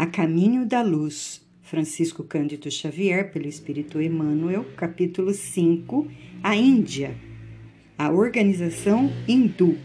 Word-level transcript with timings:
A 0.00 0.06
Caminho 0.06 0.64
da 0.64 0.80
Luz, 0.80 1.44
Francisco 1.60 2.22
Cândido 2.22 2.70
Xavier, 2.70 3.32
pelo 3.32 3.48
Espírito 3.48 4.00
Emmanuel, 4.00 4.64
capítulo 4.76 5.34
5, 5.34 6.06
A 6.40 6.54
Índia, 6.54 7.16
a 7.98 8.08
organização 8.08 9.10
hindu. 9.26 9.76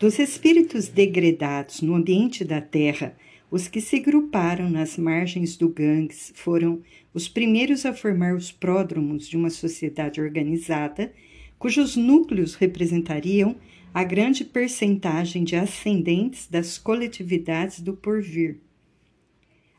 Dos 0.00 0.18
espíritos 0.18 0.88
degredados 0.88 1.82
no 1.82 1.94
ambiente 1.94 2.46
da 2.46 2.62
Terra, 2.62 3.14
os 3.50 3.68
que 3.68 3.78
se 3.78 4.00
gruparam 4.00 4.70
nas 4.70 4.96
margens 4.96 5.54
do 5.54 5.68
Ganges 5.68 6.32
foram 6.34 6.80
os 7.12 7.28
primeiros 7.28 7.84
a 7.84 7.92
formar 7.92 8.34
os 8.34 8.50
pródromos 8.50 9.28
de 9.28 9.36
uma 9.36 9.50
sociedade 9.50 10.18
organizada, 10.18 11.12
cujos 11.58 11.94
núcleos 11.94 12.54
representariam 12.54 13.54
a 13.92 14.02
grande 14.02 14.46
percentagem 14.46 15.44
de 15.44 15.56
ascendentes 15.56 16.48
das 16.48 16.78
coletividades 16.78 17.80
do 17.80 17.92
porvir. 17.92 18.60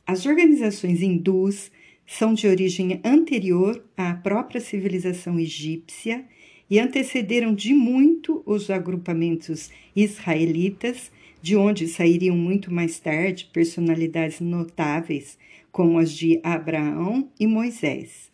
As 0.07 0.27
organizações 0.27 1.01
hindus 1.01 1.71
são 2.05 2.35
de 2.35 2.47
origem 2.47 3.01
anterior 3.03 3.83
à 3.97 4.13
própria 4.13 4.61
civilização 4.61 5.39
egípcia 5.39 6.23
e 6.69 6.79
antecederam 6.79 7.55
de 7.55 7.73
muito 7.73 8.43
os 8.45 8.69
agrupamentos 8.69 9.71
israelitas, 9.95 11.11
de 11.41 11.55
onde 11.55 11.87
sairiam 11.87 12.37
muito 12.37 12.71
mais 12.71 12.99
tarde 12.99 13.49
personalidades 13.51 14.39
notáveis 14.39 15.39
como 15.71 15.97
as 15.97 16.11
de 16.11 16.39
Abraão 16.43 17.29
e 17.39 17.47
Moisés. 17.47 18.31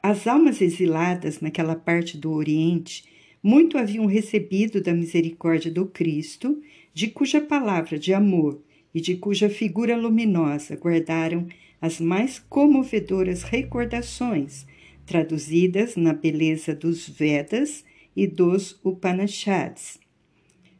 As 0.00 0.26
almas 0.28 0.60
exiladas 0.60 1.40
naquela 1.40 1.74
parte 1.74 2.16
do 2.16 2.30
Oriente 2.30 3.04
muito 3.42 3.76
haviam 3.76 4.06
recebido 4.06 4.80
da 4.80 4.94
misericórdia 4.94 5.70
do 5.70 5.86
Cristo, 5.86 6.60
de 6.94 7.08
cuja 7.08 7.40
palavra 7.40 7.98
de 7.98 8.14
amor 8.14 8.60
e 8.96 9.00
de 9.02 9.14
cuja 9.14 9.50
figura 9.50 9.94
luminosa 9.94 10.74
guardaram 10.74 11.46
as 11.82 12.00
mais 12.00 12.38
comovedoras 12.38 13.42
recordações, 13.42 14.64
traduzidas 15.04 15.96
na 15.96 16.14
beleza 16.14 16.74
dos 16.74 17.06
Vedas 17.06 17.84
e 18.16 18.26
dos 18.26 18.80
Upanishads. 18.82 19.98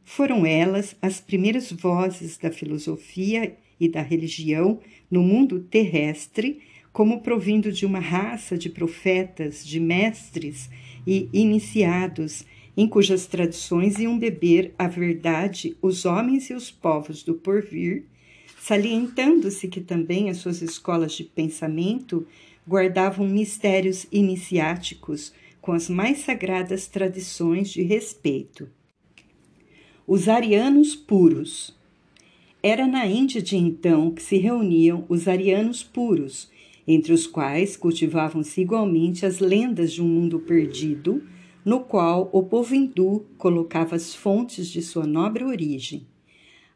Foram 0.03 0.47
elas 0.47 0.97
as 1.03 1.20
primeiras 1.20 1.70
vozes 1.70 2.39
da 2.39 2.50
filosofia 2.50 3.55
e 3.78 3.86
da 3.86 4.00
religião 4.00 4.80
no 5.11 5.23
mundo 5.23 5.61
terrestre, 5.61 6.62
como 6.95 7.20
provindo 7.20 7.70
de 7.70 7.84
uma 7.84 8.01
raça 8.01 8.56
de 8.56 8.70
profetas, 8.70 9.62
de 9.62 9.78
mestres 9.78 10.70
e 11.06 11.28
iniciados 11.34 12.47
em 12.77 12.86
cujas 12.86 13.27
tradições 13.27 13.98
iam 13.98 14.19
beber 14.19 14.74
a 14.78 14.86
verdade 14.86 15.77
os 15.80 16.05
homens 16.05 16.50
e 16.50 16.55
os 16.55 16.70
povos 16.70 17.22
do 17.22 17.34
porvir, 17.34 18.05
salientando-se 18.60 19.66
que 19.68 19.80
também 19.80 20.28
as 20.28 20.38
suas 20.38 20.60
escolas 20.60 21.12
de 21.12 21.24
pensamento 21.24 22.27
guardavam 22.68 23.27
mistérios 23.27 24.06
iniciáticos 24.12 25.33
com 25.60 25.72
as 25.72 25.88
mais 25.88 26.18
sagradas 26.18 26.86
tradições 26.86 27.70
de 27.70 27.83
respeito. 27.83 28.68
Os 30.06 30.28
arianos 30.28 30.94
puros. 30.94 31.74
Era 32.62 32.86
na 32.86 33.06
Índia 33.06 33.40
de 33.40 33.56
então 33.56 34.11
que 34.11 34.22
se 34.22 34.36
reuniam 34.36 35.05
os 35.08 35.28
arianos 35.28 35.83
puros, 35.83 36.50
entre 36.86 37.12
os 37.12 37.27
quais 37.27 37.77
cultivavam-se 37.77 38.61
igualmente 38.61 39.24
as 39.24 39.38
lendas 39.38 39.92
de 39.92 40.02
um 40.02 40.06
mundo 40.06 40.38
perdido 40.38 41.22
no 41.67 41.81
qual 41.81 42.31
o 42.33 42.45
povo 42.45 42.77
hindu 42.77 43.27
colocava 43.36 43.97
as 43.97 44.14
fontes 44.14 44.69
de 44.69 44.81
sua 44.81 45.05
nobre 45.05 45.42
origem. 45.42 46.06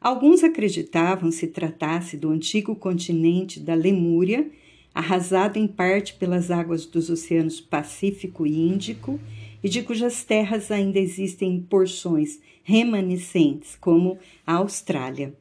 Alguns 0.00 0.42
acreditavam 0.42 1.30
se 1.30 1.47
tratasse 1.47 2.16
do 2.16 2.28
antigo 2.28 2.74
continente 2.74 3.60
da 3.60 3.72
Lemúria, 3.72 4.50
arrasado 4.92 5.60
em 5.60 5.69
parte 5.69 6.14
pelas 6.14 6.50
águas 6.50 6.86
dos 6.86 7.08
oceanos 7.08 7.60
Pacífico 7.60 8.44
e 8.44 8.58
Índico, 8.58 9.20
e 9.62 9.69
de 9.69 9.81
cujas 9.81 10.25
terras 10.25 10.72
ainda 10.72 10.98
existem 10.98 11.60
porções 11.60 12.41
remanescentes, 12.64 13.76
como 13.76 14.19
a 14.44 14.54
Austrália. 14.54 15.32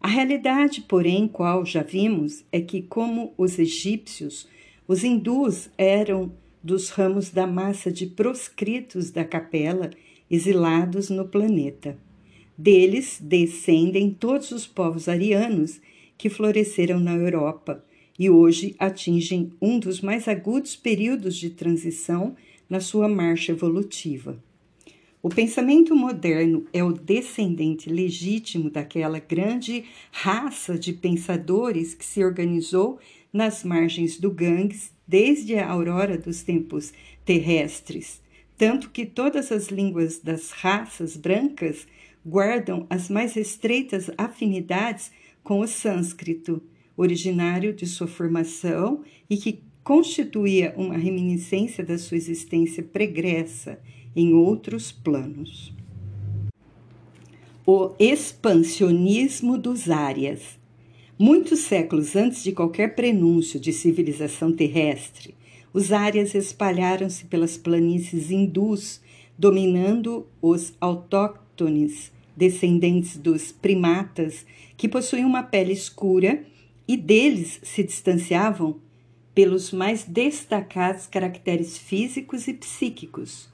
A 0.00 0.06
realidade, 0.06 0.82
porém, 0.82 1.26
qual 1.26 1.66
já 1.66 1.82
vimos, 1.82 2.44
é 2.52 2.60
que, 2.60 2.80
como 2.80 3.34
os 3.36 3.58
egípcios, 3.58 4.46
os 4.86 5.02
hindus 5.02 5.68
eram 5.76 6.30
dos 6.62 6.90
ramos 6.90 7.30
da 7.30 7.46
massa 7.46 7.90
de 7.90 8.06
proscritos 8.06 9.10
da 9.10 9.24
capela 9.24 9.90
exilados 10.30 11.10
no 11.10 11.26
planeta. 11.26 11.98
Deles 12.56 13.18
descendem 13.20 14.10
todos 14.10 14.50
os 14.52 14.66
povos 14.66 15.08
arianos 15.08 15.80
que 16.16 16.28
floresceram 16.30 17.00
na 17.00 17.14
Europa 17.14 17.84
e 18.18 18.30
hoje 18.30 18.74
atingem 18.78 19.52
um 19.60 19.78
dos 19.78 20.00
mais 20.00 20.28
agudos 20.28 20.76
períodos 20.76 21.36
de 21.36 21.50
transição 21.50 22.36
na 22.68 22.80
sua 22.80 23.08
marcha 23.08 23.52
evolutiva. 23.52 24.38
O 25.22 25.28
pensamento 25.28 25.94
moderno 25.94 26.66
é 26.72 26.82
o 26.82 26.92
descendente 26.92 27.88
legítimo 27.88 28.70
daquela 28.70 29.20
grande 29.20 29.84
raça 30.10 30.78
de 30.78 30.92
pensadores 30.92 31.94
que 31.94 32.04
se 32.04 32.24
organizou 32.24 32.98
nas 33.32 33.62
margens 33.62 34.18
do 34.18 34.30
Ganges 34.30 34.92
desde 35.12 35.58
a 35.58 35.68
aurora 35.68 36.16
dos 36.16 36.42
tempos 36.42 36.90
terrestres, 37.22 38.22
tanto 38.56 38.88
que 38.88 39.04
todas 39.04 39.52
as 39.52 39.68
línguas 39.68 40.18
das 40.18 40.50
raças 40.52 41.18
brancas 41.18 41.86
guardam 42.24 42.86
as 42.88 43.10
mais 43.10 43.36
estreitas 43.36 44.10
afinidades 44.16 45.12
com 45.44 45.60
o 45.60 45.66
sânscrito, 45.66 46.62
originário 46.96 47.74
de 47.74 47.86
sua 47.86 48.06
formação 48.06 49.02
e 49.28 49.36
que 49.36 49.60
constituía 49.84 50.72
uma 50.78 50.96
reminiscência 50.96 51.84
da 51.84 51.98
sua 51.98 52.16
existência 52.16 52.82
pregressa 52.82 53.78
em 54.16 54.32
outros 54.32 54.90
planos. 54.90 55.74
O 57.66 57.90
expansionismo 57.98 59.58
dos 59.58 59.90
áreas 59.90 60.58
Muitos 61.24 61.60
séculos 61.60 62.16
antes 62.16 62.42
de 62.42 62.50
qualquer 62.50 62.96
prenúncio 62.96 63.60
de 63.60 63.72
civilização 63.72 64.50
terrestre, 64.50 65.36
os 65.72 65.92
árias 65.92 66.34
espalharam-se 66.34 67.26
pelas 67.26 67.56
planícies 67.56 68.32
hindus, 68.32 69.00
dominando 69.38 70.26
os 70.42 70.72
autóctones, 70.80 72.10
descendentes 72.36 73.16
dos 73.16 73.52
primatas, 73.52 74.44
que 74.76 74.88
possuíam 74.88 75.28
uma 75.28 75.44
pele 75.44 75.72
escura 75.72 76.42
e 76.88 76.96
deles 76.96 77.60
se 77.62 77.84
distanciavam 77.84 78.80
pelos 79.32 79.70
mais 79.70 80.02
destacados 80.02 81.06
caracteres 81.06 81.78
físicos 81.78 82.48
e 82.48 82.52
psíquicos. 82.52 83.51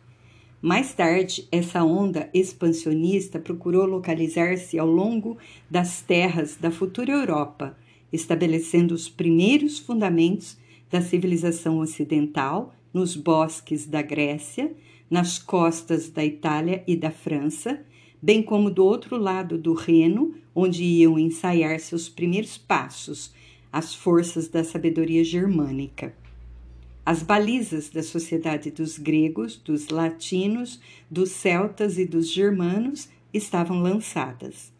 Mais 0.60 0.92
tarde, 0.92 1.46
essa 1.52 1.84
onda 1.84 2.28
expansionista 2.34 3.38
procurou 3.38 3.86
localizar-se 3.86 4.76
ao 4.76 4.88
longo 4.88 5.38
das 5.70 6.02
terras 6.02 6.56
da 6.56 6.68
futura 6.68 7.12
Europa, 7.12 7.76
estabelecendo 8.12 8.92
os 8.92 9.08
primeiros 9.08 9.78
fundamentos 9.78 10.58
da 10.90 11.00
civilização 11.00 11.78
ocidental 11.78 12.74
nos 12.92 13.14
bosques 13.14 13.86
da 13.86 14.02
Grécia, 14.02 14.72
nas 15.08 15.38
costas 15.38 16.10
da 16.10 16.24
Itália 16.24 16.82
e 16.88 16.96
da 16.96 17.12
França, 17.12 17.80
bem 18.20 18.42
como 18.42 18.68
do 18.68 18.84
outro 18.84 19.16
lado 19.16 19.56
do 19.56 19.74
Reno, 19.74 20.34
onde 20.52 20.82
iam 20.82 21.16
ensaiar 21.16 21.78
seus 21.78 22.08
primeiros 22.08 22.58
passos 22.58 23.32
as 23.72 23.94
forças 23.94 24.48
da 24.48 24.64
sabedoria 24.64 25.22
germânica. 25.22 26.12
As 27.10 27.22
balizas 27.22 27.88
da 27.88 28.02
sociedade 28.02 28.70
dos 28.70 28.98
gregos, 28.98 29.56
dos 29.56 29.88
latinos, 29.88 30.78
dos 31.10 31.30
celtas 31.30 31.96
e 31.96 32.04
dos 32.04 32.30
germanos 32.30 33.08
estavam 33.32 33.80
lançadas. 33.80 34.70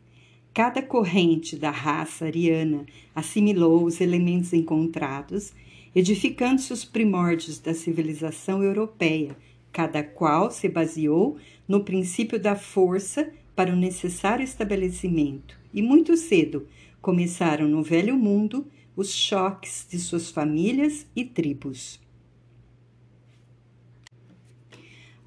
Cada 0.52 0.82
corrente 0.82 1.56
da 1.56 1.70
raça 1.70 2.26
ariana 2.26 2.84
assimilou 3.14 3.82
os 3.82 3.98
elementos 3.98 4.52
encontrados, 4.52 5.54
edificando-se 5.94 6.70
os 6.70 6.84
primórdios 6.84 7.58
da 7.58 7.72
civilização 7.72 8.62
europeia, 8.62 9.34
cada 9.72 10.02
qual 10.02 10.50
se 10.50 10.69
baseou 10.69 11.38
no 11.66 11.82
princípio 11.82 12.38
da 12.38 12.54
força 12.54 13.32
para 13.56 13.72
o 13.72 13.76
necessário 13.76 14.44
estabelecimento, 14.44 15.58
e 15.72 15.81
muito 15.81 16.14
cedo 16.14 16.66
começaram 17.00 17.66
no 17.66 17.82
velho 17.82 18.19
mundo 18.19 18.66
os 18.94 19.14
choques 19.14 19.86
de 19.90 19.98
suas 19.98 20.31
famílias 20.31 21.06
e 21.16 21.24
tribos. 21.24 22.06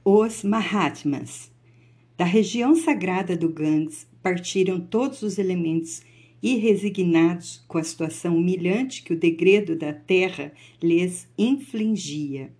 Os 0.03 0.43
Mahatmas. 0.43 1.51
Da 2.17 2.25
região 2.25 2.75
sagrada 2.75 3.37
do 3.37 3.47
Ganges 3.47 4.07
partiram 4.19 4.79
todos 4.79 5.21
os 5.21 5.37
elementos 5.37 6.01
irresignados 6.41 7.63
com 7.67 7.77
a 7.77 7.83
situação 7.83 8.35
humilhante 8.35 9.03
que 9.03 9.13
o 9.13 9.15
degredo 9.15 9.75
da 9.75 9.93
terra 9.93 10.53
lhes 10.81 11.29
infligia. 11.37 12.51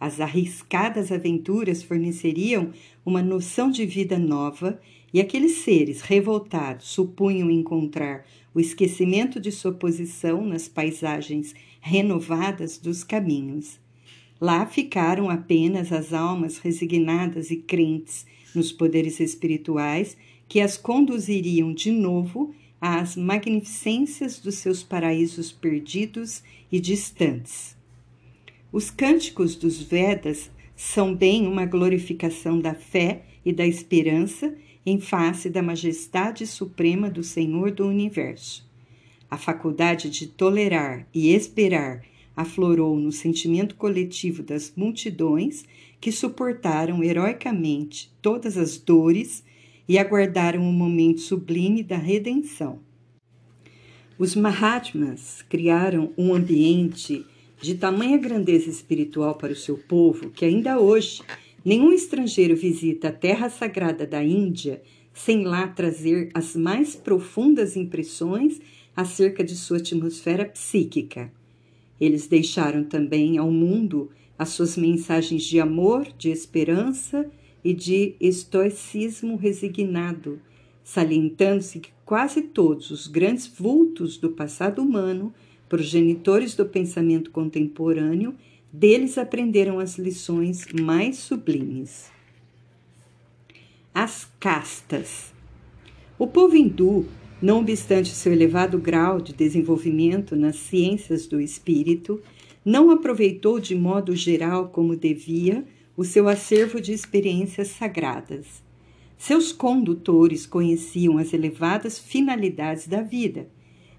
As 0.00 0.22
arriscadas 0.22 1.12
aventuras 1.12 1.82
forneceriam 1.82 2.72
uma 3.04 3.22
noção 3.22 3.70
de 3.70 3.84
vida 3.84 4.18
nova 4.18 4.80
e 5.12 5.20
aqueles 5.20 5.58
seres 5.58 6.00
revoltados 6.00 6.86
supunham 6.86 7.50
encontrar 7.50 8.24
o 8.54 8.58
esquecimento 8.58 9.38
de 9.38 9.52
sua 9.52 9.72
posição 9.72 10.46
nas 10.46 10.66
paisagens 10.66 11.54
renovadas 11.78 12.78
dos 12.78 13.04
caminhos. 13.04 13.78
Lá 14.40 14.64
ficaram 14.64 15.28
apenas 15.28 15.92
as 15.92 16.12
almas 16.14 16.58
resignadas 16.58 17.50
e 17.50 17.56
crentes 17.56 18.24
nos 18.54 18.72
poderes 18.72 19.20
espirituais 19.20 20.16
que 20.48 20.60
as 20.60 20.76
conduziriam 20.76 21.72
de 21.74 21.90
novo 21.90 22.54
às 22.80 23.14
magnificências 23.16 24.38
dos 24.38 24.54
seus 24.54 24.82
paraísos 24.82 25.52
perdidos 25.52 26.42
e 26.72 26.80
distantes. 26.80 27.76
Os 28.72 28.90
cânticos 28.90 29.54
dos 29.54 29.82
Vedas 29.82 30.50
são 30.74 31.14
bem 31.14 31.46
uma 31.46 31.66
glorificação 31.66 32.58
da 32.58 32.72
fé 32.72 33.22
e 33.44 33.52
da 33.52 33.66
esperança 33.66 34.54
em 34.86 34.98
face 34.98 35.50
da 35.50 35.62
majestade 35.62 36.46
suprema 36.46 37.10
do 37.10 37.22
Senhor 37.22 37.70
do 37.70 37.86
universo. 37.86 38.66
A 39.30 39.36
faculdade 39.36 40.08
de 40.08 40.26
tolerar 40.26 41.06
e 41.12 41.34
esperar 41.34 42.02
aflorou 42.40 42.96
no 42.96 43.12
sentimento 43.12 43.74
coletivo 43.74 44.42
das 44.42 44.72
multidões 44.74 45.64
que 46.00 46.10
suportaram 46.10 47.02
heroicamente 47.02 48.10
todas 48.22 48.56
as 48.56 48.78
dores 48.78 49.44
e 49.86 49.98
aguardaram 49.98 50.62
o 50.62 50.72
momento 50.72 51.20
sublime 51.20 51.82
da 51.82 51.96
redenção. 51.96 52.78
Os 54.18 54.34
Mahatmas 54.34 55.42
criaram 55.48 56.12
um 56.16 56.34
ambiente 56.34 57.24
de 57.60 57.74
tamanha 57.74 58.16
grandeza 58.16 58.70
espiritual 58.70 59.34
para 59.34 59.52
o 59.52 59.56
seu 59.56 59.76
povo 59.76 60.30
que 60.30 60.44
ainda 60.44 60.78
hoje 60.78 61.22
nenhum 61.64 61.92
estrangeiro 61.92 62.56
visita 62.56 63.08
a 63.08 63.12
terra 63.12 63.50
sagrada 63.50 64.06
da 64.06 64.24
Índia 64.24 64.82
sem 65.12 65.44
lá 65.44 65.68
trazer 65.68 66.30
as 66.32 66.56
mais 66.56 66.96
profundas 66.96 67.76
impressões 67.76 68.60
acerca 68.96 69.44
de 69.44 69.54
sua 69.54 69.78
atmosfera 69.78 70.46
psíquica. 70.46 71.30
Eles 72.00 72.26
deixaram 72.26 72.82
também 72.82 73.36
ao 73.36 73.50
mundo 73.50 74.10
as 74.38 74.48
suas 74.50 74.76
mensagens 74.76 75.42
de 75.42 75.60
amor, 75.60 76.08
de 76.16 76.30
esperança 76.30 77.30
e 77.62 77.74
de 77.74 78.14
estoicismo 78.18 79.36
resignado, 79.36 80.40
salientando-se 80.82 81.78
que 81.78 81.90
quase 82.06 82.40
todos 82.40 82.90
os 82.90 83.06
grandes 83.06 83.46
vultos 83.46 84.16
do 84.16 84.30
passado 84.30 84.80
humano, 84.80 85.32
progenitores 85.68 86.54
do 86.56 86.64
pensamento 86.64 87.30
contemporâneo, 87.30 88.34
deles 88.72 89.18
aprenderam 89.18 89.78
as 89.78 89.98
lições 89.98 90.66
mais 90.72 91.18
sublimes. 91.18 92.10
As 93.92 94.26
castas. 94.40 95.34
O 96.18 96.26
povo 96.26 96.56
hindu 96.56 97.06
não 97.40 97.60
obstante 97.60 98.10
seu 98.10 98.32
elevado 98.32 98.78
grau 98.78 99.20
de 99.20 99.32
desenvolvimento 99.32 100.36
nas 100.36 100.56
ciências 100.56 101.26
do 101.26 101.40
espírito, 101.40 102.20
não 102.64 102.90
aproveitou 102.90 103.58
de 103.58 103.74
modo 103.74 104.14
geral 104.14 104.68
como 104.68 104.94
devia 104.94 105.64
o 105.96 106.04
seu 106.04 106.28
acervo 106.28 106.80
de 106.80 106.92
experiências 106.92 107.68
sagradas. 107.68 108.62
Seus 109.16 109.52
condutores 109.52 110.46
conheciam 110.46 111.18
as 111.18 111.32
elevadas 111.32 111.98
finalidades 111.98 112.86
da 112.86 113.02
vida, 113.02 113.48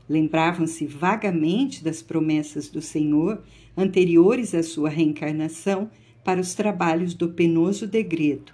lembravam-se 0.10 0.86
vagamente 0.86 1.84
das 1.84 2.02
promessas 2.02 2.68
do 2.70 2.82
Senhor 2.82 3.42
anteriores 3.78 4.54
à 4.54 4.62
sua 4.62 4.90
reencarnação 4.90 5.90
para 6.24 6.42
os 6.42 6.54
trabalhos 6.54 7.14
do 7.14 7.30
penoso 7.30 7.88
degredo. 7.88 8.52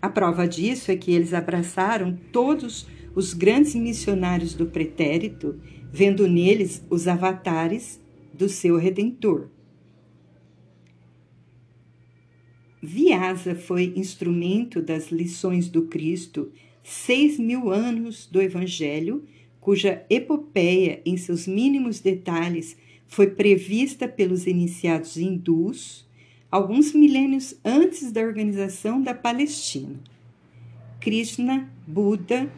A 0.00 0.08
prova 0.08 0.46
disso 0.46 0.90
é 0.90 0.96
que 0.96 1.12
eles 1.12 1.34
abraçaram 1.34 2.16
todos 2.30 2.86
os 3.16 3.32
grandes 3.32 3.74
missionários 3.74 4.52
do 4.52 4.66
pretérito, 4.66 5.58
vendo 5.90 6.28
neles 6.28 6.84
os 6.90 7.08
avatares 7.08 7.98
do 8.32 8.46
seu 8.46 8.76
redentor. 8.76 9.48
Vyasa 12.82 13.54
foi 13.54 13.94
instrumento 13.96 14.82
das 14.82 15.10
lições 15.10 15.70
do 15.70 15.86
Cristo 15.86 16.52
seis 16.84 17.38
mil 17.38 17.70
anos 17.70 18.26
do 18.30 18.40
Evangelho, 18.40 19.24
cuja 19.60 20.04
epopeia, 20.10 21.00
em 21.04 21.16
seus 21.16 21.48
mínimos 21.48 22.00
detalhes, 22.00 22.76
foi 23.06 23.28
prevista 23.28 24.06
pelos 24.06 24.46
iniciados 24.46 25.16
hindus 25.16 26.06
alguns 26.50 26.92
milênios 26.92 27.58
antes 27.64 28.12
da 28.12 28.20
organização 28.20 29.02
da 29.02 29.14
Palestina. 29.14 29.98
Krishna, 31.00 31.72
Buda, 31.86 32.50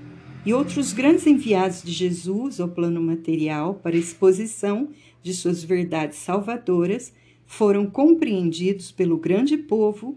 e 0.44 0.54
outros 0.54 0.92
grandes 0.92 1.26
enviados 1.26 1.82
de 1.82 1.92
Jesus 1.92 2.60
ao 2.60 2.68
plano 2.68 3.00
material 3.00 3.74
para 3.74 3.96
exposição 3.96 4.88
de 5.22 5.34
suas 5.34 5.62
verdades 5.62 6.18
salvadoras 6.18 7.12
foram 7.46 7.86
compreendidos 7.86 8.92
pelo 8.92 9.16
grande 9.16 9.56
povo 9.56 10.16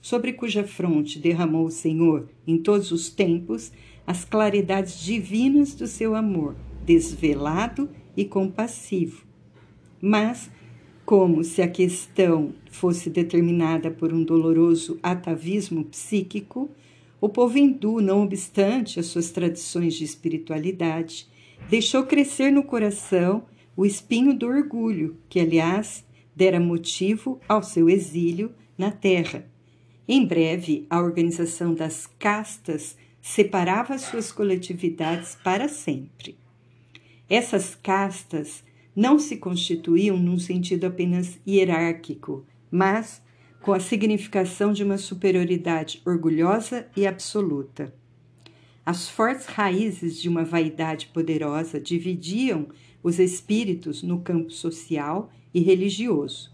sobre 0.00 0.32
cuja 0.32 0.64
fronte 0.64 1.18
derramou 1.18 1.66
o 1.66 1.70
Senhor 1.70 2.28
em 2.46 2.58
todos 2.58 2.92
os 2.92 3.10
tempos 3.10 3.72
as 4.06 4.24
claridades 4.24 5.00
divinas 5.00 5.74
do 5.74 5.86
seu 5.86 6.14
amor, 6.14 6.56
desvelado 6.86 7.90
e 8.16 8.24
compassivo. 8.24 9.26
Mas, 10.00 10.50
como 11.04 11.44
se 11.44 11.60
a 11.60 11.68
questão 11.68 12.54
fosse 12.70 13.10
determinada 13.10 13.90
por 13.90 14.12
um 14.12 14.24
doloroso 14.24 14.98
atavismo 15.02 15.84
psíquico, 15.84 16.70
o 17.20 17.28
povo 17.28 17.58
hindu, 17.58 18.00
não 18.00 18.22
obstante 18.22 19.00
as 19.00 19.06
suas 19.06 19.30
tradições 19.30 19.94
de 19.94 20.04
espiritualidade, 20.04 21.28
deixou 21.68 22.04
crescer 22.04 22.50
no 22.50 22.62
coração 22.62 23.44
o 23.76 23.84
espinho 23.84 24.34
do 24.34 24.46
orgulho, 24.46 25.16
que, 25.28 25.40
aliás, 25.40 26.04
dera 26.34 26.60
motivo 26.60 27.40
ao 27.48 27.62
seu 27.62 27.88
exílio 27.88 28.52
na 28.76 28.90
terra. 28.90 29.46
Em 30.06 30.24
breve, 30.24 30.86
a 30.88 31.00
organização 31.00 31.74
das 31.74 32.06
castas 32.18 32.96
separava 33.20 33.98
suas 33.98 34.32
coletividades 34.32 35.36
para 35.42 35.68
sempre. 35.68 36.36
Essas 37.28 37.74
castas 37.74 38.64
não 38.96 39.18
se 39.18 39.36
constituíam 39.36 40.16
num 40.16 40.38
sentido 40.38 40.86
apenas 40.86 41.38
hierárquico, 41.46 42.44
mas 42.70 43.20
com 43.68 43.74
a 43.74 43.80
significação 43.80 44.72
de 44.72 44.82
uma 44.82 44.96
superioridade 44.96 46.00
orgulhosa 46.06 46.86
e 46.96 47.06
absoluta. 47.06 47.94
As 48.82 49.10
fortes 49.10 49.44
raízes 49.44 50.16
de 50.16 50.26
uma 50.26 50.42
vaidade 50.42 51.08
poderosa 51.08 51.78
dividiam 51.78 52.68
os 53.02 53.18
espíritos 53.18 54.02
no 54.02 54.22
campo 54.22 54.50
social 54.50 55.30
e 55.52 55.60
religioso. 55.60 56.50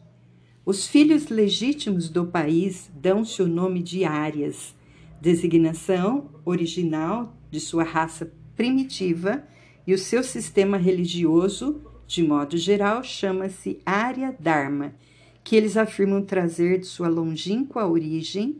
Os 0.67 0.89
filhos 0.89 1.29
legítimos 1.29 2.09
do 2.09 2.27
país 2.27 2.91
dão-se 2.93 3.41
o 3.41 3.47
nome 3.47 3.81
de 3.81 4.05
árias, 4.05 4.75
designação 5.21 6.33
original 6.45 7.37
de 7.49 7.61
sua 7.61 7.85
raça 7.85 8.35
primitiva, 8.57 9.45
e 9.87 9.95
o 9.95 9.99
seu 9.99 10.25
sistema 10.25 10.77
religioso, 10.77 11.81
de 12.09 12.25
modo 12.25 12.57
geral, 12.57 13.05
chama-se 13.05 13.79
Arya 13.87 14.35
Dharma 14.41 14.97
que 15.45 15.55
eles 15.55 15.77
afirmam 15.77 16.23
trazer 16.23 16.81
de 16.81 16.87
sua 16.87 17.07
longínqua 17.07 17.87
origem 17.87 18.57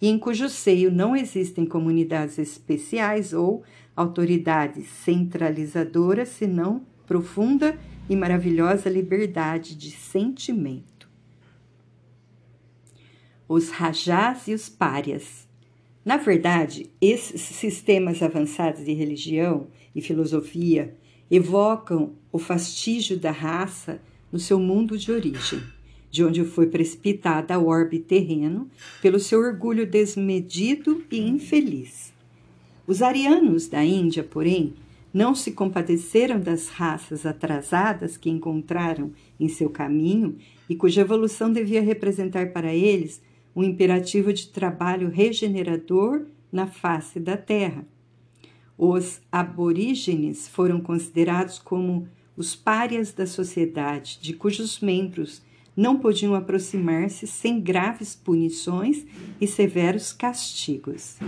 e 0.00 0.06
em 0.06 0.16
cujo 0.16 0.48
seio 0.48 0.88
não 0.88 1.16
existem 1.16 1.66
comunidades 1.66 2.38
especiais 2.38 3.32
ou 3.32 3.64
autoridades 3.96 4.86
centralizadoras, 4.86 6.28
senão 6.28 6.86
profunda 7.04 7.76
e 8.08 8.14
maravilhosa 8.14 8.88
liberdade 8.88 9.74
de 9.74 9.90
sentimento. 9.90 11.10
Os 13.48 13.70
rajás 13.70 14.46
e 14.46 14.54
os 14.54 14.68
párias. 14.68 15.48
Na 16.04 16.16
verdade, 16.16 16.88
esses 17.00 17.40
sistemas 17.40 18.22
avançados 18.22 18.84
de 18.84 18.92
religião 18.92 19.66
e 19.92 20.00
filosofia 20.00 20.96
evocam 21.28 22.12
o 22.30 22.38
fastígio 22.38 23.18
da 23.18 23.32
raça 23.32 24.00
no 24.30 24.38
seu 24.38 24.60
mundo 24.60 24.96
de 24.96 25.10
origem 25.10 25.60
de 26.10 26.24
onde 26.24 26.44
foi 26.44 26.66
precipitada 26.66 27.54
ao 27.54 27.66
orbe 27.66 27.98
terreno 27.98 28.68
pelo 29.02 29.18
seu 29.18 29.40
orgulho 29.40 29.86
desmedido 29.86 31.02
e 31.10 31.20
infeliz. 31.20 32.12
Os 32.86 33.02
arianos 33.02 33.68
da 33.68 33.84
Índia, 33.84 34.24
porém, 34.24 34.74
não 35.12 35.34
se 35.34 35.52
compadeceram 35.52 36.40
das 36.40 36.68
raças 36.68 37.26
atrasadas 37.26 38.16
que 38.16 38.30
encontraram 38.30 39.12
em 39.38 39.48
seu 39.48 39.70
caminho 39.70 40.36
e 40.68 40.76
cuja 40.76 41.00
evolução 41.00 41.52
devia 41.52 41.80
representar 41.80 42.52
para 42.52 42.74
eles 42.74 43.22
um 43.54 43.62
imperativo 43.62 44.32
de 44.32 44.48
trabalho 44.48 45.08
regenerador 45.08 46.26
na 46.52 46.66
face 46.66 47.18
da 47.18 47.36
terra. 47.36 47.86
Os 48.76 49.20
aborígenes 49.32 50.46
foram 50.48 50.80
considerados 50.80 51.58
como 51.58 52.06
os 52.36 52.54
párias 52.54 53.12
da 53.12 53.26
sociedade, 53.26 54.18
de 54.22 54.32
cujos 54.32 54.78
membros 54.78 55.42
não 55.78 55.96
podiam 55.96 56.34
aproximar-se 56.34 57.24
sem 57.24 57.60
graves 57.60 58.12
punições 58.12 59.06
e 59.40 59.46
severos 59.46 60.12
castigos. 60.12 61.18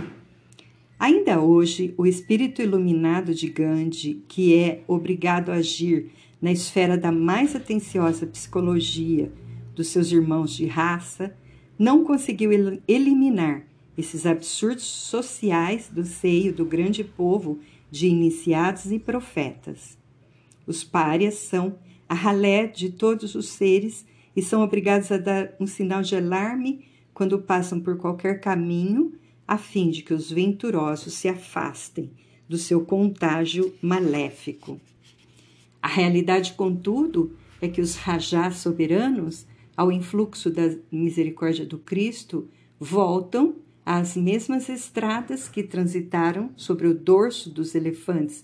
Ainda 0.99 1.39
hoje, 1.39 1.93
o 1.97 2.05
espírito 2.05 2.61
iluminado 2.61 3.33
de 3.33 3.47
Gandhi, 3.47 4.21
que 4.27 4.53
é 4.57 4.83
obrigado 4.89 5.51
a 5.51 5.55
agir 5.55 6.11
na 6.41 6.51
esfera 6.51 6.97
da 6.97 7.13
mais 7.13 7.55
atenciosa 7.55 8.27
psicologia 8.27 9.31
dos 9.73 9.87
seus 9.87 10.11
irmãos 10.11 10.53
de 10.53 10.65
raça, 10.65 11.33
não 11.79 12.03
conseguiu 12.03 12.51
eliminar 12.85 13.65
esses 13.97 14.25
absurdos 14.25 14.83
sociais 14.83 15.89
do 15.89 16.03
seio 16.03 16.53
do 16.53 16.65
grande 16.65 17.05
povo 17.05 17.57
de 17.89 18.07
iniciados 18.07 18.91
e 18.91 18.99
profetas. 18.99 19.97
Os 20.67 20.83
párias 20.83 21.35
são 21.35 21.79
a 22.09 22.13
ralé 22.13 22.67
de 22.67 22.89
todos 22.89 23.33
os 23.33 23.47
seres 23.47 24.10
e 24.35 24.41
são 24.41 24.61
obrigados 24.61 25.11
a 25.11 25.17
dar 25.17 25.53
um 25.59 25.67
sinal 25.67 26.01
de 26.01 26.15
alarme 26.15 26.85
quando 27.13 27.39
passam 27.39 27.79
por 27.79 27.97
qualquer 27.97 28.39
caminho 28.39 29.13
a 29.47 29.57
fim 29.57 29.89
de 29.89 30.01
que 30.01 30.13
os 30.13 30.31
venturosos 30.31 31.13
se 31.13 31.27
afastem 31.27 32.11
do 32.47 32.57
seu 32.57 32.85
contágio 32.85 33.73
maléfico. 33.81 34.79
A 35.81 35.87
realidade, 35.87 36.53
contudo, 36.53 37.35
é 37.61 37.67
que 37.67 37.81
os 37.81 37.95
rajás 37.95 38.57
soberanos, 38.57 39.45
ao 39.75 39.91
influxo 39.91 40.49
da 40.49 40.75
misericórdia 40.91 41.65
do 41.65 41.77
Cristo, 41.77 42.47
voltam 42.79 43.55
às 43.85 44.15
mesmas 44.15 44.69
estradas 44.69 45.47
que 45.47 45.63
transitaram 45.63 46.51
sobre 46.55 46.87
o 46.87 46.93
dorso 46.93 47.49
dos 47.49 47.73
elefantes, 47.73 48.43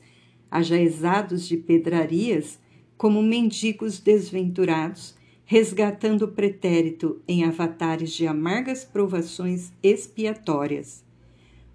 ajaezados 0.50 1.48
de 1.48 1.58
pedrarias, 1.58 2.60
como 2.98 3.22
mendigos 3.22 4.00
desventurados, 4.00 5.17
resgatando 5.50 6.24
o 6.24 6.28
pretérito 6.28 7.22
em 7.26 7.46
avatares 7.46 8.12
de 8.12 8.28
amargas 8.28 8.84
provações 8.84 9.72
expiatórias. 9.82 11.06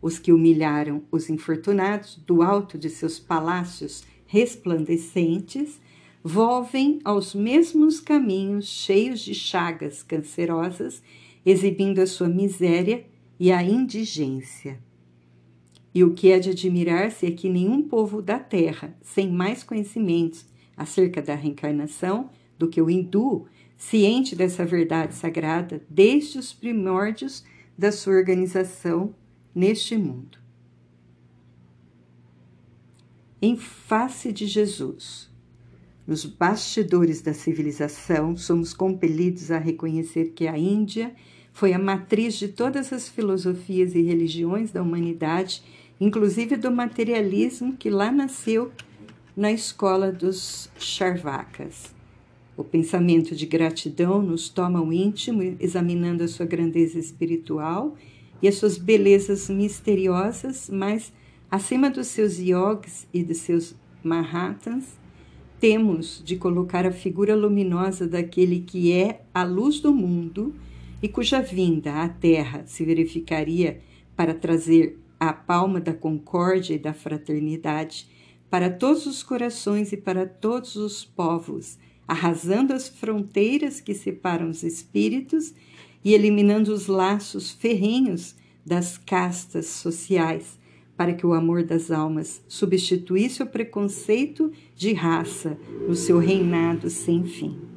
Os 0.03 0.19
que 0.19 0.31
humilharam 0.31 1.03
os 1.11 1.31
infortunados 1.31 2.21
do 2.27 2.43
alto 2.43 2.77
de 2.77 2.91
seus 2.91 3.19
palácios 3.19 4.05
resplandecentes 4.27 5.81
volvem 6.23 7.01
aos 7.03 7.35
mesmos 7.35 7.99
caminhos 7.99 8.67
cheios 8.67 9.21
de 9.21 9.35
chagas 9.35 10.03
cancerosas, 10.03 11.03
exibindo 11.45 12.01
a 12.01 12.07
sua 12.07 12.29
miséria 12.29 13.07
e 13.41 13.51
a 13.51 13.63
indigência. 13.63 14.79
E 15.95 16.05
o 16.05 16.13
que 16.13 16.31
é 16.31 16.39
de 16.39 16.51
admirar-se 16.51 17.25
é 17.25 17.31
que 17.31 17.49
nenhum 17.49 17.81
povo 17.83 18.21
da 18.21 18.39
terra, 18.39 18.95
sem 19.01 19.31
mais 19.33 19.65
conhecimentos 19.65 20.45
acerca 20.77 21.23
da 21.23 21.35
reencarnação 21.35 22.29
do 22.59 22.69
que 22.69 22.81
o 22.81 22.91
hindu, 22.91 23.47
ciente 23.89 24.37
dessa 24.37 24.65
verdade 24.65 25.15
sagrada 25.15 25.83
desde 25.91 26.39
os 26.39 26.53
primórdios 26.53 27.45
da 27.77 27.91
sua 27.91 28.15
organização 28.15 29.13
neste 29.53 29.97
mundo. 29.97 30.39
Em 33.41 33.57
face 33.57 34.33
de 34.33 34.47
Jesus, 34.47 35.29
nos 36.07 36.25
bastidores 36.25 37.21
da 37.21 37.35
civilização, 37.35 38.37
somos 38.37 38.73
compelidos 38.73 39.51
a 39.51 39.59
reconhecer 39.59 40.33
que 40.33 40.47
a 40.47 40.57
Índia 40.57 41.13
foi 41.53 41.73
a 41.73 41.79
matriz 41.79 42.35
de 42.35 42.49
todas 42.49 42.93
as 42.93 43.09
filosofias 43.09 43.97
e 43.97 44.01
religiões 44.01 44.71
da 44.71 44.81
humanidade, 44.81 45.63
inclusive 46.01 46.57
do 46.57 46.71
materialismo 46.71 47.77
que 47.77 47.91
lá 47.91 48.13
nasceu 48.13 48.71
na 49.37 49.51
escola 49.51 50.13
dos 50.13 50.71
Charvakas. 50.79 52.02
O 52.57 52.63
pensamento 52.63 53.35
de 53.35 53.47
gratidão 53.47 54.21
nos 54.21 54.49
toma 54.49 54.83
o 54.83 54.93
íntimo, 54.93 55.43
examinando 55.59 56.23
a 56.23 56.29
sua 56.29 56.45
grandeza 56.45 56.99
espiritual 56.99 57.97
e 58.43 58.49
as 58.49 58.57
suas 58.57 58.77
belezas 58.77 59.49
misteriosas, 59.49 60.69
mas 60.71 61.13
acima 61.51 61.89
dos 61.89 62.09
seus 62.09 62.39
yogis 62.39 63.07
e 63.13 63.23
dos 63.23 63.39
seus 63.39 63.75
mahatmas, 64.03 64.99
temos 65.59 66.21
de 66.25 66.37
colocar 66.37 66.85
a 66.85 66.91
figura 66.91 67.35
luminosa 67.35 68.07
daquele 68.07 68.61
que 68.61 68.93
é 68.93 69.23
a 69.33 69.45
luz 69.45 69.81
do 69.81 69.93
mundo 69.93 70.55
e 71.01 71.09
cuja 71.09 71.41
vinda 71.41 72.03
à 72.03 72.09
Terra 72.09 72.65
se 72.67 72.85
verificaria 72.85 73.81
para 74.17 74.35
trazer 74.35 74.99
a 75.19 75.33
palma 75.33 75.81
da 75.81 75.95
concórdia 75.95 76.75
e 76.75 76.79
da 76.79 76.93
fraternidade 76.93 78.09
para 78.51 78.69
todos 78.69 79.07
os 79.07 79.23
corações 79.23 79.93
e 79.93 79.97
para 79.97 80.27
todos 80.27 80.75
os 80.75 81.05
povos 81.05 81.79
arrasando 82.07 82.73
as 82.73 82.89
fronteiras 82.89 83.81
que 83.81 83.95
separam 83.95 84.51
os 84.51 84.63
espíritos 84.63 85.55
e 86.05 86.15
eliminando 86.15 86.73
os 86.73 86.87
laços 86.87 87.51
ferrenhos 87.51 88.35
das 88.65 88.99
castas 88.99 89.67
sociais, 89.67 90.59
para 90.97 91.15
que 91.15 91.27
o 91.27 91.33
amor 91.33 91.65
das 91.65 91.91
almas 91.91 92.43
substituísse 92.47 93.43
o 93.43 93.47
preconceito 93.47 94.53
de 94.77 94.93
raça 94.93 95.59
no 95.89 95.95
seu 95.95 96.19
reinado 96.19 96.91
sem 96.91 97.25
fim. 97.25 97.72